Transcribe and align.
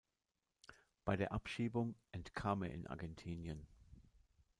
Bei 1.05 1.15
der 1.15 1.31
Abschiebung 1.31 1.93
entkam 2.11 2.63
er 2.63 2.71
in 2.71 2.87
Argentinien. 2.87 3.67